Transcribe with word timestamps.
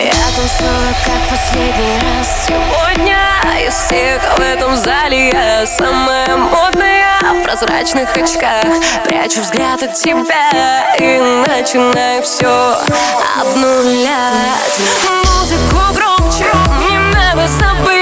Я 0.00 0.12
танцую 0.12 0.94
как 1.04 1.28
последний 1.28 1.98
раз. 1.98 2.46
Сегодня 2.46 3.18
из 3.66 3.74
всех 3.74 4.22
в 4.36 4.40
этом 4.40 4.76
зале 4.76 5.30
я 5.30 5.66
самая 5.66 6.36
модная 6.36 7.18
В 7.20 7.42
прозрачных 7.42 8.08
очках. 8.16 8.64
Прячу 9.04 9.40
взгляд 9.40 9.82
от 9.82 9.94
тебя 9.94 10.94
И 10.98 11.18
начинаю 11.48 12.22
все 12.22 12.76
обнулять. 13.40 14.78
Музыку 15.34 15.80
громче, 15.92 16.46
не 16.88 16.98
надо 17.12 17.48
забыться 17.48 17.97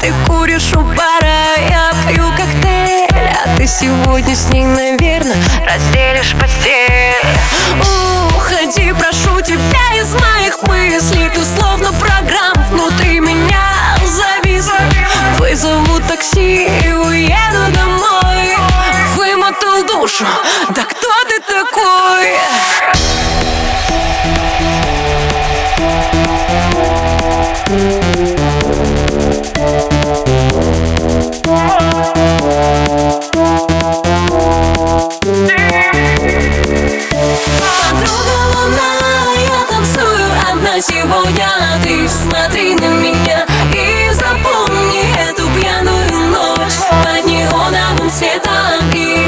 Ты 0.00 0.14
куришь 0.26 0.72
у 0.72 0.80
бара, 0.80 1.58
я 1.68 1.92
пью 2.08 2.24
коктейль 2.30 3.06
А 3.10 3.58
ты 3.58 3.66
сегодня 3.66 4.34
с 4.34 4.48
ней, 4.48 4.64
наверное, 4.64 5.36
разделишь 5.66 6.34
постель 6.40 7.14
Уходи, 8.34 8.94
прошу 8.94 9.42
тебя 9.42 10.00
из 10.00 10.14
моих 10.14 10.62
мыслей 10.62 11.28
Ты 11.34 11.44
словно 11.44 11.92
программ 11.92 12.54
внутри 12.70 13.20
меня 13.20 13.74
завис. 14.06 14.70
Вызову 15.38 16.00
такси 16.08 16.66
и 16.82 16.92
уеду 16.92 17.70
домой 17.74 18.56
Вымотал 19.16 19.84
душу, 19.86 20.24
да 20.70 20.82
кто 20.82 21.24
ты 21.28 21.40
такой? 21.40 22.38
thank 27.70 28.28
you 28.28 28.39
посмотри 42.30 42.74
на 42.74 42.86
меня 42.86 43.46
и 43.74 44.12
запомни 44.12 45.02
эту 45.28 45.48
пьяную 45.50 46.30
ночь. 46.30 46.78
Под 47.04 47.26
неоновым 47.26 48.10
светом 48.10 48.90
и 48.94 49.19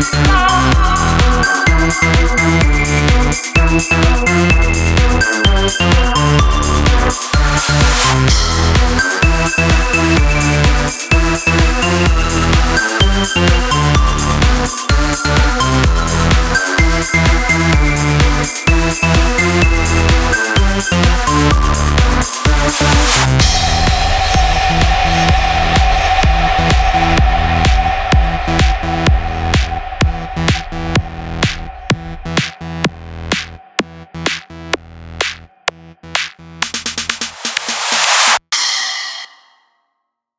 Stop. 0.00 0.67